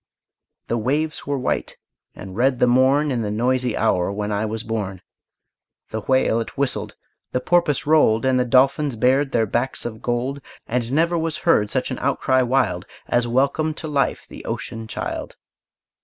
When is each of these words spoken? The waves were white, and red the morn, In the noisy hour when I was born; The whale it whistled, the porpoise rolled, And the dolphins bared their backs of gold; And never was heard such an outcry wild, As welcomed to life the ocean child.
The 0.65 0.79
waves 0.79 1.27
were 1.27 1.37
white, 1.37 1.77
and 2.15 2.35
red 2.35 2.57
the 2.57 2.65
morn, 2.65 3.11
In 3.11 3.21
the 3.21 3.29
noisy 3.29 3.77
hour 3.77 4.11
when 4.11 4.31
I 4.31 4.47
was 4.47 4.63
born; 4.63 5.03
The 5.91 6.01
whale 6.01 6.39
it 6.39 6.57
whistled, 6.57 6.95
the 7.33 7.39
porpoise 7.39 7.85
rolled, 7.85 8.25
And 8.25 8.39
the 8.39 8.43
dolphins 8.45 8.95
bared 8.95 9.31
their 9.31 9.45
backs 9.45 9.85
of 9.85 10.01
gold; 10.01 10.41
And 10.65 10.91
never 10.91 11.19
was 11.19 11.37
heard 11.45 11.69
such 11.69 11.91
an 11.91 11.99
outcry 11.99 12.41
wild, 12.41 12.87
As 13.07 13.27
welcomed 13.27 13.77
to 13.77 13.87
life 13.87 14.25
the 14.27 14.43
ocean 14.45 14.87
child. 14.87 15.35